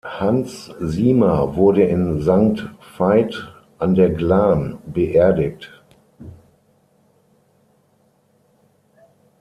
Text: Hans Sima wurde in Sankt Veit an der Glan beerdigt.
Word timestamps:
Hans 0.17 0.65
Sima 0.79 1.55
wurde 1.55 1.83
in 1.83 2.21
Sankt 2.21 2.67
Veit 2.97 3.53
an 3.77 3.93
der 3.93 4.09
Glan 4.09 4.79
beerdigt. 4.87 5.71